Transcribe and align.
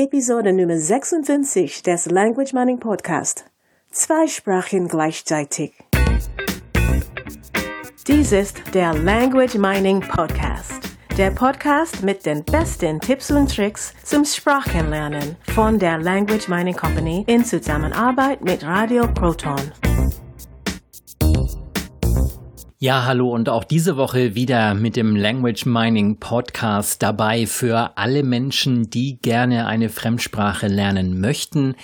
Episode 0.00 0.52
Nummer 0.52 0.78
56 0.78 1.82
des 1.82 2.06
Language 2.06 2.52
Mining 2.52 2.78
Podcast. 2.78 3.44
Zwei 3.90 4.28
Sprachen 4.28 4.86
gleichzeitig. 4.86 5.72
Dies 8.06 8.30
ist 8.30 8.62
der 8.74 8.94
Language 8.94 9.56
Mining 9.56 10.00
Podcast. 10.00 10.80
Der 11.16 11.32
Podcast 11.32 12.04
mit 12.04 12.24
den 12.26 12.44
besten 12.44 13.00
Tipps 13.00 13.32
und 13.32 13.52
Tricks 13.52 13.92
zum 14.04 14.24
Sprachenlernen 14.24 15.34
von 15.52 15.80
der 15.80 15.98
Language 15.98 16.46
Mining 16.46 16.76
Company 16.76 17.24
in 17.26 17.44
Zusammenarbeit 17.44 18.40
mit 18.40 18.62
Radio 18.62 19.08
Proton. 19.12 19.72
Ja, 22.80 23.06
hallo 23.06 23.34
und 23.34 23.48
auch 23.48 23.64
diese 23.64 23.96
Woche 23.96 24.36
wieder 24.36 24.72
mit 24.74 24.94
dem 24.94 25.16
Language 25.16 25.66
Mining 25.66 26.18
Podcast 26.20 27.02
dabei 27.02 27.44
für 27.48 27.96
alle 27.96 28.22
Menschen, 28.22 28.88
die 28.88 29.18
gerne 29.20 29.66
eine 29.66 29.88
Fremdsprache 29.88 30.68
lernen 30.68 31.20
möchten, 31.20 31.74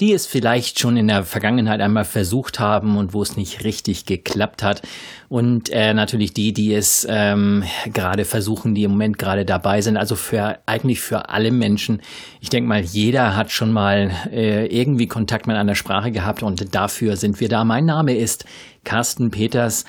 die 0.00 0.12
es 0.12 0.26
vielleicht 0.26 0.78
schon 0.78 0.98
in 0.98 1.08
der 1.08 1.24
Vergangenheit 1.24 1.80
einmal 1.80 2.04
versucht 2.04 2.60
haben 2.60 2.98
und 2.98 3.14
wo 3.14 3.22
es 3.22 3.38
nicht 3.38 3.64
richtig 3.64 4.04
geklappt 4.04 4.62
hat. 4.62 4.82
Und 5.30 5.70
äh, 5.70 5.94
natürlich 5.94 6.34
die, 6.34 6.52
die 6.52 6.74
es 6.74 7.06
ähm, 7.08 7.64
gerade 7.86 8.26
versuchen, 8.26 8.74
die 8.74 8.84
im 8.84 8.90
Moment 8.90 9.18
gerade 9.18 9.46
dabei 9.46 9.80
sind. 9.80 9.96
Also 9.96 10.14
für 10.14 10.58
eigentlich 10.66 11.00
für 11.00 11.30
alle 11.30 11.52
Menschen. 11.52 12.02
Ich 12.42 12.50
denke 12.50 12.68
mal, 12.68 12.82
jeder 12.82 13.34
hat 13.34 13.50
schon 13.50 13.72
mal 13.72 14.10
äh, 14.30 14.66
irgendwie 14.66 15.06
Kontakt 15.06 15.46
mit 15.46 15.56
einer 15.56 15.74
Sprache 15.74 16.10
gehabt 16.10 16.42
und 16.42 16.74
dafür 16.74 17.16
sind 17.16 17.40
wir 17.40 17.48
da. 17.48 17.64
Mein 17.64 17.86
Name 17.86 18.14
ist 18.14 18.44
Carsten 18.84 19.30
Peters. 19.30 19.86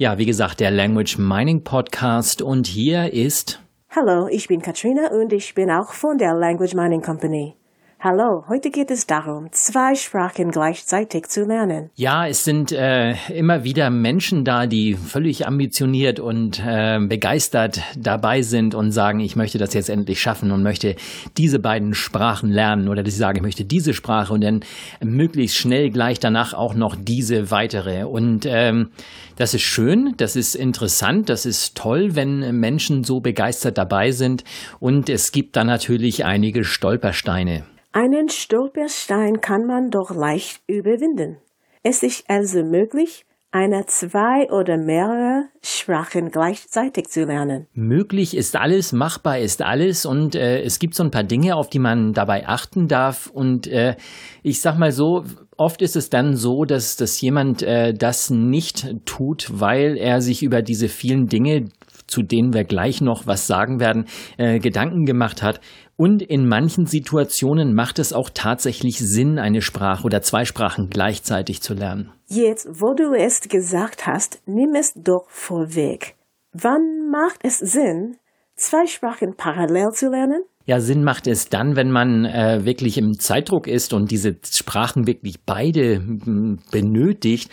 Ja, 0.00 0.16
wie 0.16 0.26
gesagt, 0.26 0.60
der 0.60 0.70
Language 0.70 1.18
Mining 1.18 1.64
Podcast 1.64 2.40
und 2.40 2.68
hier 2.68 3.12
ist. 3.12 3.60
Hallo, 3.90 4.28
ich 4.28 4.46
bin 4.46 4.62
Katrina 4.62 5.10
und 5.10 5.32
ich 5.32 5.56
bin 5.56 5.72
auch 5.72 5.92
von 5.92 6.18
der 6.18 6.34
Language 6.34 6.74
Mining 6.74 7.02
Company. 7.02 7.57
Hallo, 8.00 8.44
heute 8.46 8.70
geht 8.70 8.92
es 8.92 9.08
darum, 9.08 9.48
zwei 9.50 9.96
Sprachen 9.96 10.52
gleichzeitig 10.52 11.26
zu 11.26 11.44
lernen. 11.44 11.90
Ja, 11.96 12.28
es 12.28 12.44
sind 12.44 12.70
äh, 12.70 13.16
immer 13.34 13.64
wieder 13.64 13.90
Menschen 13.90 14.44
da, 14.44 14.68
die 14.68 14.94
völlig 14.94 15.48
ambitioniert 15.48 16.20
und 16.20 16.62
äh, 16.64 17.00
begeistert 17.00 17.80
dabei 17.96 18.42
sind 18.42 18.76
und 18.76 18.92
sagen, 18.92 19.18
ich 19.18 19.34
möchte 19.34 19.58
das 19.58 19.74
jetzt 19.74 19.90
endlich 19.90 20.20
schaffen 20.20 20.52
und 20.52 20.62
möchte 20.62 20.94
diese 21.36 21.58
beiden 21.58 21.92
Sprachen 21.92 22.52
lernen 22.52 22.86
oder 22.86 23.02
die 23.02 23.10
sagen, 23.10 23.38
ich 23.38 23.42
möchte 23.42 23.64
diese 23.64 23.92
Sprache 23.94 24.32
und 24.32 24.44
dann 24.44 24.60
möglichst 25.02 25.56
schnell 25.56 25.90
gleich 25.90 26.20
danach 26.20 26.54
auch 26.54 26.74
noch 26.74 26.94
diese 26.94 27.50
weitere. 27.50 28.04
Und 28.04 28.46
ähm, 28.46 28.90
das 29.34 29.54
ist 29.54 29.62
schön, 29.62 30.14
das 30.18 30.36
ist 30.36 30.54
interessant, 30.54 31.28
das 31.28 31.46
ist 31.46 31.76
toll, 31.76 32.14
wenn 32.14 32.60
Menschen 32.60 33.02
so 33.02 33.18
begeistert 33.18 33.76
dabei 33.76 34.12
sind. 34.12 34.44
Und 34.78 35.08
es 35.08 35.32
gibt 35.32 35.56
da 35.56 35.64
natürlich 35.64 36.24
einige 36.24 36.62
Stolpersteine. 36.62 37.64
Einen 37.92 38.28
Stolperstein 38.28 39.40
kann 39.40 39.64
man 39.64 39.90
doch 39.90 40.14
leicht 40.14 40.60
überwinden. 40.66 41.38
Es 41.82 42.02
ist 42.02 42.28
also 42.28 42.62
möglich, 42.62 43.24
eine, 43.50 43.86
zwei 43.86 44.50
oder 44.50 44.76
mehrere 44.76 45.44
Sprachen 45.62 46.30
gleichzeitig 46.30 47.08
zu 47.08 47.24
lernen. 47.24 47.66
Möglich 47.72 48.36
ist 48.36 48.56
alles, 48.56 48.92
machbar 48.92 49.38
ist 49.38 49.62
alles 49.62 50.04
und 50.04 50.34
äh, 50.34 50.60
es 50.60 50.78
gibt 50.78 50.94
so 50.94 51.02
ein 51.02 51.10
paar 51.10 51.24
Dinge, 51.24 51.56
auf 51.56 51.70
die 51.70 51.78
man 51.78 52.12
dabei 52.12 52.46
achten 52.46 52.88
darf. 52.88 53.28
Und 53.28 53.66
äh, 53.66 53.96
ich 54.42 54.60
sag 54.60 54.76
mal 54.76 54.92
so, 54.92 55.24
oft 55.56 55.80
ist 55.80 55.96
es 55.96 56.10
dann 56.10 56.36
so, 56.36 56.66
dass, 56.66 56.96
dass 56.96 57.18
jemand 57.22 57.62
äh, 57.62 57.94
das 57.94 58.28
nicht 58.28 58.94
tut, 59.06 59.48
weil 59.50 59.96
er 59.96 60.20
sich 60.20 60.42
über 60.42 60.60
diese 60.60 60.90
vielen 60.90 61.26
Dinge, 61.26 61.70
zu 62.06 62.22
denen 62.22 62.52
wir 62.52 62.64
gleich 62.64 63.00
noch 63.00 63.26
was 63.26 63.46
sagen 63.46 63.80
werden, 63.80 64.04
äh, 64.36 64.58
Gedanken 64.58 65.06
gemacht 65.06 65.42
hat. 65.42 65.60
Und 66.00 66.22
in 66.22 66.46
manchen 66.46 66.86
Situationen 66.86 67.74
macht 67.74 67.98
es 67.98 68.12
auch 68.12 68.30
tatsächlich 68.32 68.98
Sinn, 69.00 69.40
eine 69.40 69.60
Sprache 69.60 70.04
oder 70.04 70.22
zwei 70.22 70.44
Sprachen 70.44 70.90
gleichzeitig 70.90 71.60
zu 71.60 71.74
lernen. 71.74 72.12
Jetzt, 72.28 72.68
wo 72.80 72.94
du 72.94 73.14
es 73.14 73.40
gesagt 73.40 74.06
hast, 74.06 74.40
nimm 74.46 74.76
es 74.76 74.92
doch 74.94 75.28
vorweg. 75.28 76.14
Wann 76.52 77.10
macht 77.10 77.40
es 77.42 77.58
Sinn, 77.58 78.16
zwei 78.54 78.86
Sprachen 78.86 79.34
parallel 79.36 79.88
zu 79.92 80.08
lernen? 80.08 80.44
Ja, 80.66 80.80
Sinn 80.80 81.02
macht 81.02 81.26
es 81.26 81.48
dann, 81.48 81.76
wenn 81.76 81.90
man 81.90 82.26
äh, 82.26 82.64
wirklich 82.66 82.98
im 82.98 83.18
Zeitdruck 83.18 83.66
ist 83.66 83.94
und 83.94 84.10
diese 84.10 84.36
Sprachen 84.44 85.06
wirklich 85.06 85.36
beide 85.46 85.94
m, 85.94 86.58
benötigt. 86.70 87.50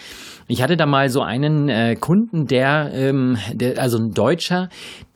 Ich 0.48 0.62
hatte 0.62 0.76
da 0.76 0.86
mal 0.86 1.10
so 1.10 1.22
einen 1.22 1.70
äh, 1.70 1.96
Kunden, 1.96 2.46
der, 2.46 2.92
ähm, 2.94 3.38
der, 3.54 3.82
also 3.82 3.98
ein 3.98 4.12
Deutscher, 4.12 4.68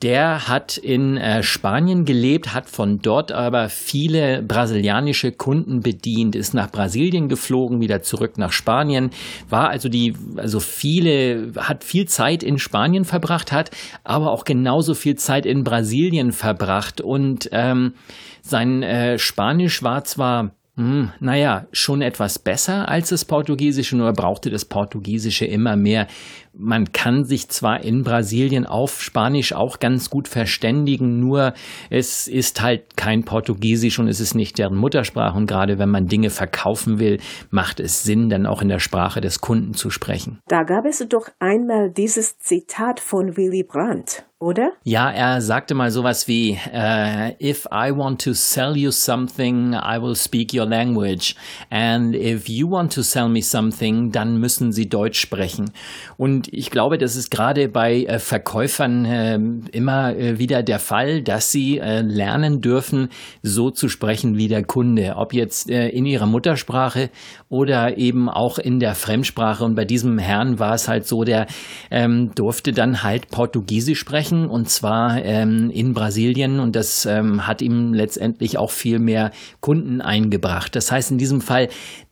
der 0.01 0.47
hat 0.47 0.77
in 0.77 1.17
äh, 1.17 1.43
Spanien 1.43 2.05
gelebt, 2.05 2.53
hat 2.53 2.69
von 2.69 2.99
dort 2.99 3.31
aber 3.31 3.69
viele 3.69 4.41
brasilianische 4.41 5.31
Kunden 5.31 5.81
bedient, 5.81 6.35
ist 6.35 6.53
nach 6.53 6.71
Brasilien 6.71 7.27
geflogen, 7.27 7.81
wieder 7.81 8.01
zurück 8.01 8.37
nach 8.37 8.51
Spanien, 8.51 9.09
war 9.49 9.69
also 9.69 9.89
die, 9.89 10.15
also 10.37 10.59
viele, 10.59 11.51
hat 11.57 11.83
viel 11.83 12.07
Zeit 12.07 12.43
in 12.43 12.59
Spanien 12.59 13.03
verbracht, 13.03 13.51
hat 13.51 13.71
aber 14.03 14.31
auch 14.31 14.45
genauso 14.45 14.93
viel 14.93 15.15
Zeit 15.15 15.45
in 15.45 15.63
Brasilien 15.63 16.31
verbracht. 16.31 17.01
Und 17.01 17.49
ähm, 17.51 17.93
sein 18.41 18.83
äh, 18.83 19.19
Spanisch 19.19 19.83
war 19.83 20.03
zwar 20.05 20.51
hm, 20.79 21.11
naja, 21.19 21.65
schon 21.73 22.01
etwas 22.01 22.39
besser 22.39 22.87
als 22.87 23.09
das 23.09 23.25
Portugiesische, 23.25 23.97
nur 23.97 24.13
brauchte 24.13 24.49
das 24.49 24.63
Portugiesische 24.63 25.43
immer 25.43 25.75
mehr. 25.75 26.07
Man 26.53 26.93
kann 26.93 27.25
sich 27.25 27.49
zwar 27.49 27.83
in 27.83 28.03
Brasilien 28.03 28.65
auf 28.65 29.01
Spanisch 29.01 29.51
auch 29.51 29.79
ganz 29.79 30.09
gut 30.09 30.29
verständigen, 30.29 31.19
nur 31.19 31.51
es 31.89 32.29
ist 32.29 32.61
halt 32.61 32.95
kein 32.95 33.25
Portugiesisch 33.25 33.99
und 33.99 34.07
es 34.07 34.21
ist 34.21 34.35
nicht 34.35 34.57
deren 34.57 34.77
Muttersprache. 34.77 35.37
Und 35.37 35.47
gerade 35.47 35.79
wenn 35.79 35.89
man 35.89 36.07
Dinge 36.07 36.29
verkaufen 36.29 36.97
will, 36.97 37.19
macht 37.51 37.81
es 37.81 38.03
Sinn, 38.03 38.29
dann 38.29 38.45
auch 38.45 38.61
in 38.61 38.69
der 38.69 38.79
Sprache 38.79 39.19
des 39.19 39.41
Kunden 39.41 39.73
zu 39.73 39.89
sprechen. 39.89 40.39
Da 40.47 40.63
gab 40.63 40.85
es 40.85 41.05
doch 41.09 41.27
einmal 41.39 41.91
dieses 41.91 42.37
Zitat 42.37 43.01
von 43.01 43.35
Willy 43.35 43.63
Brandt 43.67 44.23
oder? 44.39 44.71
Ja, 44.85 45.11
er 45.11 45.41
sagte 45.41 45.75
mal 45.75 45.91
sowas 45.91 46.29
wie, 46.29 46.57
uh, 46.73 47.33
if 47.41 47.65
I 47.65 47.91
want 47.93 48.23
to 48.23 48.31
sell 48.33 48.77
you 48.77 48.89
something, 48.89 49.73
I 49.73 50.01
will 50.01 50.15
speak 50.15 50.53
your 50.53 50.65
language. 50.65 51.35
And 51.69 52.15
if 52.15 52.47
you 52.47 52.71
want 52.71 52.93
to 52.93 53.01
sell 53.01 53.27
me 53.27 53.41
something, 53.41 54.13
dann 54.13 54.37
müssen 54.37 54.71
sie 54.71 54.87
Deutsch 54.87 55.19
sprechen. 55.19 55.71
Und 56.15 56.47
ich 56.53 56.71
glaube, 56.71 56.97
das 56.97 57.17
ist 57.17 57.31
gerade 57.31 57.67
bei 57.67 58.05
äh, 58.05 58.17
Verkäufern 58.17 59.03
äh, 59.03 59.39
immer 59.73 60.15
äh, 60.15 60.39
wieder 60.39 60.63
der 60.63 60.79
Fall, 60.79 61.21
dass 61.21 61.51
sie 61.51 61.79
äh, 61.79 61.99
lernen 61.99 62.61
dürfen, 62.61 63.09
so 63.43 63.71
zu 63.71 63.89
sprechen 63.89 64.37
wie 64.37 64.47
der 64.47 64.63
Kunde. 64.63 65.15
Ob 65.17 65.33
jetzt 65.33 65.69
äh, 65.69 65.89
in 65.89 66.05
ihrer 66.05 66.27
Muttersprache 66.27 67.09
oder 67.49 67.97
eben 67.97 68.29
auch 68.29 68.57
in 68.57 68.79
der 68.79 68.95
Fremdsprache. 68.95 69.65
Und 69.65 69.75
bei 69.75 69.83
diesem 69.83 70.17
Herrn 70.17 70.59
war 70.59 70.75
es 70.75 70.87
halt 70.87 71.05
so, 71.05 71.25
der 71.25 71.47
ähm, 71.91 72.31
durfte 72.35 72.71
dann 72.71 73.03
halt 73.03 73.27
Portugiesisch 73.27 73.99
sprechen 73.99 74.28
sprechen 74.29 74.49
und 74.49 74.69
zwar 74.69 75.23
ähm, 75.23 75.69
in 75.71 75.93
Brasilien 75.93 76.59
und 76.59 76.75
das 76.75 77.05
ähm, 77.05 77.47
hat 77.47 77.61
ihm 77.61 77.93
letztendlich 77.93 78.57
auch 78.57 78.71
viel 78.71 78.99
mehr 78.99 79.31
Kunden 79.59 80.01
eingebracht. 80.01 80.75
Das 80.75 80.91
heißt 80.91 81.11
in 81.11 81.17
diesem 81.17 81.41
Fall, 81.41 81.69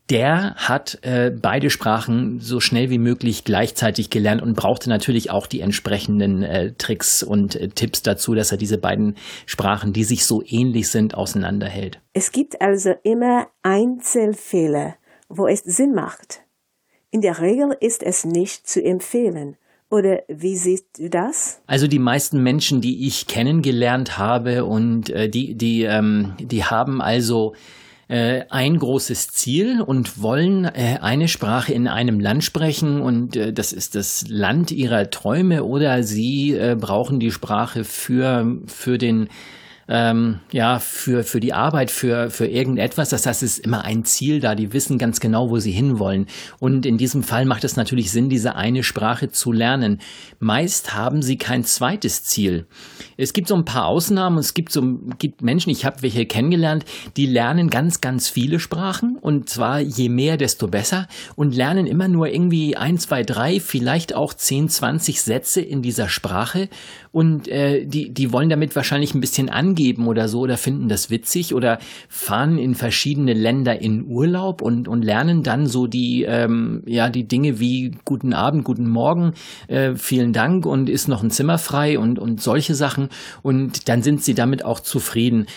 der 0.09 0.55
hat 0.55 0.99
äh, 1.01 1.31
beide 1.31 1.69
Sprachen 1.69 2.39
so 2.39 2.61
schnell 2.61 2.89
wie 2.89 2.97
möglich 2.97 3.43
gleichzeitig 3.43 4.09
gelernt 4.09 4.41
und 4.41 4.55
brauchte 4.55 4.89
natürlich 4.89 5.31
auch 5.31 5.47
die 5.47 5.59
entsprechenden 5.59 6.43
äh, 6.43 6.73
Tricks 6.77 7.23
und 7.23 7.55
äh, 7.55 7.67
Tipps 7.67 8.03
dazu, 8.03 8.33
dass 8.33 8.51
er 8.51 8.57
diese 8.57 8.77
beiden 8.77 9.15
Sprachen, 9.45 9.91
die 9.91 10.05
sich 10.05 10.25
so 10.25 10.41
ähnlich 10.45 10.89
sind, 10.89 11.13
auseinanderhält. 11.13 11.99
Es 12.13 12.31
gibt 12.31 12.61
also 12.61 12.93
immer 13.03 13.47
Einzelfehler, 13.63 14.95
wo 15.27 15.45
es 15.47 15.59
Sinn 15.59 15.93
macht. 15.93 16.41
In 17.11 17.19
der 17.21 17.41
Regel 17.41 17.75
ist 17.79 18.01
es 18.01 18.23
nicht 18.23 18.65
zu 18.65 18.81
empfehlen. 18.81 19.57
Oder 19.89 20.23
wie 20.27 20.57
siehst 20.57 20.99
du 20.99 21.09
das? 21.09 21.61
Also 21.65 21.87
die 21.87 21.99
meisten 21.99 22.43
Menschen, 22.43 22.81
die 22.81 23.07
ich 23.07 23.27
kennengelernt 23.27 24.17
habe 24.17 24.65
und 24.65 25.09
äh, 25.09 25.29
die, 25.29 25.55
die, 25.55 25.83
ähm, 25.83 26.33
die 26.39 26.65
haben 26.65 27.01
also 27.01 27.53
äh, 28.09 28.43
ein 28.49 28.77
großes 28.77 29.29
Ziel 29.29 29.81
und 29.81 30.21
wollen 30.21 30.65
äh, 30.65 30.99
eine 31.01 31.27
Sprache 31.27 31.73
in 31.73 31.87
einem 31.87 32.19
Land 32.19 32.43
sprechen 32.43 33.01
und 33.01 33.35
äh, 33.35 33.53
das 33.53 33.71
ist 33.71 33.95
das 33.95 34.25
Land 34.27 34.71
ihrer 34.71 35.09
Träume 35.09 35.63
oder 35.63 36.03
sie 36.03 36.53
äh, 36.53 36.75
brauchen 36.79 37.19
die 37.19 37.31
Sprache 37.31 37.83
für, 37.83 38.59
für 38.65 38.97
den 38.97 39.29
ähm, 39.87 40.39
ja, 40.51 40.79
für, 40.79 41.23
für 41.23 41.39
die 41.39 41.53
Arbeit, 41.53 41.91
für, 41.91 42.29
für 42.29 42.45
irgendetwas. 42.45 43.09
Das 43.09 43.25
heißt, 43.25 43.43
es 43.43 43.57
ist 43.57 43.65
immer 43.65 43.85
ein 43.85 44.03
Ziel 44.03 44.39
da. 44.39 44.53
Die 44.53 44.73
wissen 44.73 44.97
ganz 44.97 45.19
genau, 45.19 45.49
wo 45.49 45.59
sie 45.59 45.71
hinwollen. 45.71 46.27
Und 46.59 46.85
in 46.85 46.97
diesem 46.97 47.23
Fall 47.23 47.45
macht 47.45 47.63
es 47.63 47.77
natürlich 47.77 48.11
Sinn, 48.11 48.29
diese 48.29 48.55
eine 48.55 48.83
Sprache 48.83 49.29
zu 49.29 49.51
lernen. 49.51 49.99
Meist 50.39 50.93
haben 50.93 51.21
sie 51.21 51.37
kein 51.37 51.63
zweites 51.63 52.23
Ziel. 52.23 52.67
Es 53.15 53.31
gibt 53.31 53.47
so 53.47 53.55
ein 53.55 53.65
paar 53.65 53.85
Ausnahmen. 53.85 54.37
Es 54.37 54.53
gibt 54.53 54.71
so 54.71 54.81
gibt 55.17 55.41
Menschen, 55.41 55.69
ich 55.69 55.85
habe 55.85 56.01
welche 56.01 56.25
kennengelernt, 56.25 56.85
die 57.15 57.25
lernen 57.25 57.69
ganz, 57.69 58.01
ganz 58.01 58.27
viele 58.27 58.59
Sprachen. 58.59 59.17
Und 59.19 59.49
zwar 59.49 59.79
je 59.79 60.09
mehr, 60.09 60.37
desto 60.37 60.67
besser. 60.67 61.07
Und 61.35 61.55
lernen 61.55 61.87
immer 61.87 62.07
nur 62.07 62.27
irgendwie 62.27 62.75
ein, 62.75 62.97
zwei, 62.97 63.23
drei, 63.23 63.59
vielleicht 63.59 64.13
auch 64.13 64.33
zehn, 64.33 64.67
zwanzig 64.67 65.21
Sätze 65.21 65.61
in 65.61 65.81
dieser 65.81 66.09
Sprache. 66.09 66.67
Und 67.11 67.47
äh, 67.47 67.85
die, 67.85 68.13
die 68.13 68.33
wollen 68.33 68.49
damit 68.49 68.75
wahrscheinlich 68.75 69.15
ein 69.15 69.21
bisschen 69.21 69.49
angehen 69.49 69.76
eingeben 69.77 70.07
oder 70.07 70.27
so 70.27 70.41
oder 70.41 70.57
finden 70.57 70.89
das 70.89 71.09
witzig 71.09 71.53
oder 71.53 71.79
fahren 72.09 72.57
in 72.57 72.75
verschiedene 72.75 73.33
Länder 73.33 73.79
in 73.79 74.05
Urlaub 74.07 74.61
und, 74.61 74.87
und 74.87 75.03
lernen 75.03 75.43
dann 75.43 75.67
so 75.67 75.87
die, 75.87 76.23
ähm, 76.23 76.83
ja, 76.85 77.09
die 77.09 77.27
Dinge 77.27 77.59
wie 77.59 77.91
guten 78.05 78.33
Abend, 78.33 78.63
guten 78.63 78.89
Morgen, 78.89 79.33
äh, 79.67 79.95
vielen 79.95 80.33
Dank 80.33 80.65
und 80.65 80.89
ist 80.89 81.07
noch 81.07 81.23
ein 81.23 81.31
Zimmer 81.31 81.57
frei 81.57 81.99
und, 81.99 82.19
und 82.19 82.41
solche 82.41 82.75
Sachen. 82.75 83.09
Und 83.41 83.87
dann 83.87 84.01
sind 84.01 84.23
sie 84.23 84.33
damit 84.33 84.65
auch 84.65 84.79
zufrieden 84.79 85.47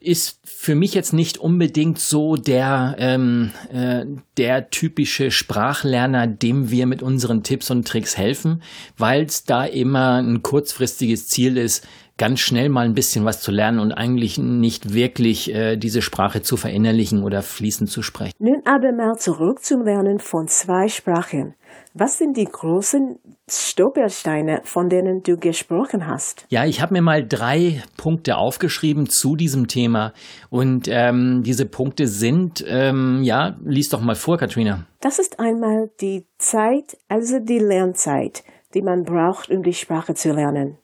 ist 0.00 0.38
für 0.44 0.76
mich 0.76 0.94
jetzt 0.94 1.12
nicht 1.12 1.38
unbedingt 1.38 1.98
so 1.98 2.36
der, 2.36 2.94
ähm, 2.98 3.50
äh, 3.72 4.04
der 4.36 4.70
typische 4.70 5.32
Sprachlerner, 5.32 6.28
dem 6.28 6.70
wir 6.70 6.86
mit 6.86 7.02
unseren 7.02 7.42
Tipps 7.42 7.68
und 7.72 7.86
Tricks 7.86 8.16
helfen, 8.16 8.62
weil 8.96 9.24
es 9.24 9.44
da 9.44 9.64
immer 9.64 10.22
ein 10.22 10.42
kurzfristiges 10.42 11.26
Ziel 11.26 11.56
ist, 11.56 11.84
ganz 12.18 12.40
schnell 12.40 12.68
mal 12.68 12.84
ein 12.84 12.94
bisschen 12.94 13.24
was 13.24 13.40
zu 13.40 13.50
lernen 13.50 13.78
und 13.78 13.92
eigentlich 13.92 14.36
nicht 14.38 14.92
wirklich 14.92 15.54
äh, 15.54 15.76
diese 15.76 16.02
Sprache 16.02 16.42
zu 16.42 16.56
verinnerlichen 16.56 17.22
oder 17.22 17.42
fließend 17.42 17.88
zu 17.88 18.02
sprechen. 18.02 18.34
Nun 18.38 18.60
aber 18.64 18.92
mal 18.92 19.16
zurück 19.16 19.64
zum 19.64 19.84
Lernen 19.84 20.18
von 20.18 20.48
zwei 20.48 20.88
Sprachen. 20.88 21.54
Was 21.94 22.18
sind 22.18 22.36
die 22.36 22.44
großen 22.44 23.18
Stolpersteine, 23.48 24.60
von 24.64 24.88
denen 24.88 25.22
du 25.22 25.36
gesprochen 25.36 26.06
hast? 26.06 26.44
Ja, 26.48 26.64
ich 26.64 26.80
habe 26.80 26.94
mir 26.94 27.02
mal 27.02 27.26
drei 27.26 27.82
Punkte 27.96 28.36
aufgeschrieben 28.36 29.08
zu 29.08 29.36
diesem 29.36 29.68
Thema. 29.68 30.12
Und 30.50 30.88
ähm, 30.88 31.42
diese 31.44 31.66
Punkte 31.66 32.06
sind, 32.06 32.64
ähm, 32.66 33.22
ja, 33.22 33.56
lies 33.64 33.88
doch 33.88 34.00
mal 34.00 34.16
vor, 34.16 34.38
Katrina. 34.38 34.86
Das 35.00 35.18
ist 35.18 35.40
einmal 35.40 35.90
die 36.00 36.26
Zeit, 36.38 36.96
also 37.08 37.38
die 37.38 37.58
Lernzeit, 37.58 38.42
die 38.74 38.82
man 38.82 39.04
braucht, 39.04 39.50
um 39.50 39.62
die 39.62 39.74
Sprache 39.74 40.14
zu 40.14 40.32
lernen. 40.32 40.78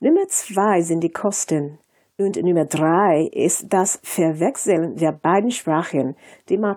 Nummer 0.00 0.28
zwei 0.28 0.80
sind 0.80 1.00
die 1.00 1.10
Kosten. 1.10 1.80
Und 2.20 2.34
Nummer 2.42 2.64
drei 2.64 3.30
ist 3.30 3.66
das 3.68 4.00
Verwechseln 4.02 4.96
der 4.96 5.12
beiden 5.12 5.52
Sprachen, 5.52 6.16
die 6.48 6.56
man, 6.56 6.74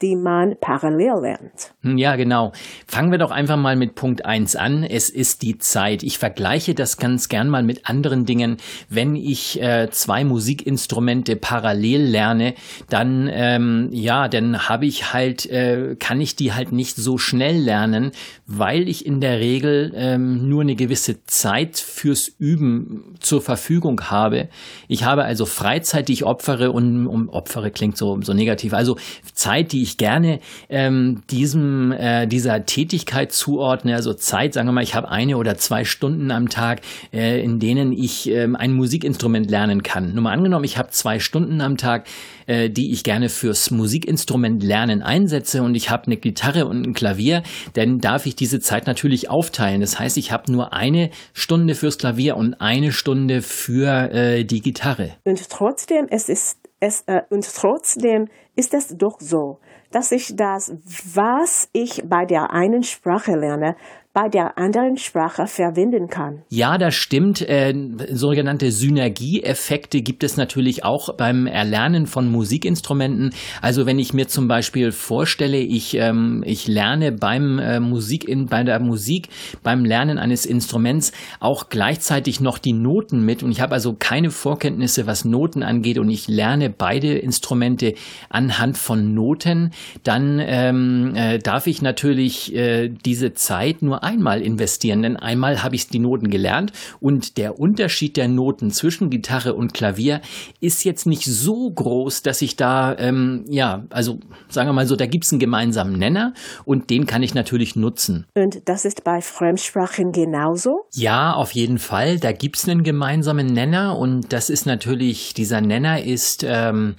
die 0.00 0.14
man 0.14 0.54
parallel 0.60 1.22
lernt. 1.22 1.74
Hm, 1.82 1.98
ja, 1.98 2.14
genau. 2.14 2.52
Fangen 2.86 3.10
wir 3.10 3.18
doch 3.18 3.32
einfach 3.32 3.56
mal 3.56 3.74
mit 3.74 3.96
Punkt 3.96 4.24
eins 4.24 4.54
an. 4.54 4.84
Es 4.84 5.10
ist 5.10 5.42
die 5.42 5.58
Zeit. 5.58 6.04
Ich 6.04 6.18
vergleiche 6.18 6.76
das 6.76 6.98
ganz 6.98 7.28
gern 7.28 7.48
mal 7.48 7.64
mit 7.64 7.88
anderen 7.88 8.26
Dingen. 8.26 8.58
Wenn 8.88 9.16
ich 9.16 9.60
äh, 9.60 9.88
zwei 9.90 10.22
Musikinstrumente 10.22 11.34
parallel 11.34 12.02
lerne, 12.02 12.54
dann 12.88 13.28
ähm, 13.32 13.88
ja, 13.90 14.28
dann 14.28 14.68
habe 14.68 14.86
ich 14.86 15.12
halt, 15.12 15.46
äh, 15.46 15.96
kann 15.98 16.20
ich 16.20 16.36
die 16.36 16.52
halt 16.52 16.70
nicht 16.70 16.94
so 16.94 17.18
schnell 17.18 17.60
lernen, 17.60 18.12
weil 18.46 18.88
ich 18.88 19.04
in 19.04 19.20
der 19.20 19.40
Regel 19.40 19.92
ähm, 19.96 20.48
nur 20.48 20.62
eine 20.62 20.76
gewisse 20.76 21.24
Zeit 21.24 21.76
fürs 21.76 22.28
Üben 22.28 23.16
zur 23.18 23.42
Verfügung 23.42 24.00
habe. 24.02 24.48
Ich 24.88 25.04
habe 25.04 25.24
also 25.24 25.46
Freizeit, 25.46 26.08
die 26.08 26.12
ich 26.12 26.24
opfere 26.24 26.72
und 26.72 27.06
um 27.06 27.28
opfere 27.28 27.70
klingt 27.70 27.96
so, 27.96 28.20
so 28.22 28.32
negativ. 28.32 28.74
Also 28.74 28.96
Zeit, 29.34 29.72
die 29.72 29.82
ich 29.82 29.96
gerne 29.96 30.40
ähm, 30.68 31.22
diesem, 31.30 31.92
äh, 31.92 32.26
dieser 32.26 32.66
Tätigkeit 32.66 33.32
zuordne. 33.32 33.94
Also 33.94 34.14
Zeit, 34.14 34.54
sagen 34.54 34.68
wir 34.68 34.72
mal, 34.72 34.82
ich 34.82 34.94
habe 34.94 35.10
eine 35.10 35.36
oder 35.36 35.56
zwei 35.56 35.84
Stunden 35.84 36.30
am 36.30 36.48
Tag, 36.48 36.80
äh, 37.12 37.42
in 37.42 37.58
denen 37.60 37.92
ich 37.92 38.30
äh, 38.30 38.48
ein 38.52 38.72
Musikinstrument 38.72 39.50
lernen 39.50 39.82
kann. 39.82 40.14
Nur 40.14 40.22
mal 40.22 40.32
angenommen, 40.32 40.64
ich 40.64 40.78
habe 40.78 40.90
zwei 40.90 41.18
Stunden 41.18 41.60
am 41.60 41.76
Tag, 41.76 42.06
äh, 42.46 42.70
die 42.70 42.92
ich 42.92 43.04
gerne 43.04 43.28
fürs 43.28 43.70
Musikinstrument 43.70 44.62
lernen 44.62 45.02
einsetze 45.02 45.62
und 45.62 45.74
ich 45.74 45.90
habe 45.90 46.06
eine 46.06 46.16
Gitarre 46.16 46.66
und 46.66 46.86
ein 46.86 46.94
Klavier, 46.94 47.42
dann 47.74 47.98
darf 47.98 48.26
ich 48.26 48.36
diese 48.36 48.60
Zeit 48.60 48.86
natürlich 48.86 49.30
aufteilen. 49.30 49.80
Das 49.80 49.98
heißt, 49.98 50.16
ich 50.16 50.32
habe 50.32 50.50
nur 50.50 50.72
eine 50.72 51.10
Stunde 51.32 51.74
fürs 51.74 51.98
Klavier 51.98 52.36
und 52.36 52.54
eine 52.60 52.92
Stunde 52.92 53.42
für 53.42 54.10
äh, 54.12 54.44
die 54.44 54.60
Gitarre. 54.60 55.14
Und 55.24 55.48
trotzdem, 55.50 56.06
es 56.10 56.28
ist 56.28 56.58
es, 56.80 57.02
äh, 57.06 57.22
und 57.30 57.46
trotzdem 57.54 58.28
ist 58.54 58.74
es 58.74 58.96
doch 58.96 59.18
so, 59.18 59.58
dass 59.90 60.12
ich 60.12 60.36
das, 60.36 60.72
was 61.14 61.68
ich 61.72 62.02
bei 62.06 62.24
der 62.26 62.50
einen 62.50 62.82
Sprache 62.82 63.32
lerne, 63.32 63.76
bei 64.16 64.30
der 64.30 64.56
anderen 64.56 64.96
Sprache 64.96 65.46
verwenden 65.46 66.08
kann. 66.08 66.42
Ja, 66.48 66.78
das 66.78 66.94
stimmt. 66.94 67.46
Äh, 67.46 67.74
sogenannte 68.10 68.72
Synergieeffekte 68.72 70.00
gibt 70.00 70.24
es 70.24 70.38
natürlich 70.38 70.86
auch 70.86 71.14
beim 71.18 71.46
Erlernen 71.46 72.06
von 72.06 72.30
Musikinstrumenten. 72.30 73.34
Also 73.60 73.84
wenn 73.84 73.98
ich 73.98 74.14
mir 74.14 74.26
zum 74.26 74.48
Beispiel 74.48 74.90
vorstelle, 74.90 75.58
ich, 75.58 75.98
ähm, 75.98 76.42
ich 76.46 76.66
lerne 76.66 77.12
beim 77.12 77.58
äh, 77.58 77.78
Musik 77.78 78.26
in, 78.26 78.46
bei 78.46 78.64
der 78.64 78.80
Musik, 78.80 79.28
beim 79.62 79.84
Lernen 79.84 80.16
eines 80.16 80.46
Instruments 80.46 81.12
auch 81.38 81.68
gleichzeitig 81.68 82.40
noch 82.40 82.56
die 82.56 82.72
Noten 82.72 83.22
mit 83.22 83.42
und 83.42 83.50
ich 83.50 83.60
habe 83.60 83.74
also 83.74 83.96
keine 83.98 84.30
Vorkenntnisse, 84.30 85.06
was 85.06 85.26
Noten 85.26 85.62
angeht 85.62 85.98
und 85.98 86.08
ich 86.08 86.26
lerne 86.26 86.70
beide 86.70 87.18
Instrumente 87.18 87.92
anhand 88.30 88.78
von 88.78 89.12
Noten, 89.12 89.72
dann 90.04 90.40
ähm, 90.42 91.12
äh, 91.14 91.38
darf 91.38 91.66
ich 91.66 91.82
natürlich 91.82 92.54
äh, 92.54 92.88
diese 92.88 93.34
Zeit 93.34 93.82
nur 93.82 94.05
einmal 94.06 94.40
investieren, 94.40 95.02
denn 95.02 95.16
einmal 95.16 95.62
habe 95.64 95.74
ich 95.74 95.88
die 95.88 95.98
Noten 95.98 96.30
gelernt 96.30 96.72
und 97.00 97.36
der 97.36 97.58
Unterschied 97.58 98.16
der 98.16 98.28
Noten 98.28 98.70
zwischen 98.70 99.10
Gitarre 99.10 99.54
und 99.54 99.74
Klavier 99.74 100.20
ist 100.60 100.84
jetzt 100.84 101.06
nicht 101.06 101.24
so 101.24 101.70
groß, 101.70 102.22
dass 102.22 102.40
ich 102.40 102.54
da, 102.56 102.96
ähm, 102.98 103.44
ja, 103.48 103.84
also 103.90 104.20
sagen 104.48 104.68
wir 104.68 104.72
mal 104.72 104.86
so, 104.86 104.94
da 104.94 105.06
gibt 105.06 105.24
es 105.24 105.32
einen 105.32 105.40
gemeinsamen 105.40 105.98
Nenner 105.98 106.34
und 106.64 106.88
den 106.90 107.06
kann 107.06 107.22
ich 107.24 107.34
natürlich 107.34 107.74
nutzen. 107.74 108.26
Und 108.34 108.68
das 108.68 108.84
ist 108.84 109.02
bei 109.02 109.20
Fremdsprachen 109.20 110.12
genauso? 110.12 110.86
Ja, 110.94 111.32
auf 111.32 111.50
jeden 111.50 111.78
Fall. 111.78 112.18
Da 112.18 112.30
gibt 112.30 112.56
es 112.56 112.68
einen 112.68 112.84
gemeinsamen 112.84 113.46
Nenner 113.46 113.98
und 113.98 114.32
das 114.32 114.50
ist 114.50 114.66
natürlich, 114.66 115.34
dieser 115.34 115.60
Nenner 115.60 116.02
ist, 116.02 116.44
ähm, 116.46 116.94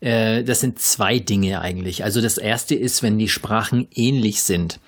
äh, 0.00 0.42
das 0.42 0.60
sind 0.60 0.80
zwei 0.80 1.20
Dinge 1.20 1.60
eigentlich. 1.60 2.02
Also 2.04 2.20
das 2.20 2.36
erste 2.36 2.74
ist, 2.74 3.02
wenn 3.02 3.18
die 3.18 3.28
Sprachen 3.28 3.86
ähnlich 3.94 4.42
sind. 4.42 4.80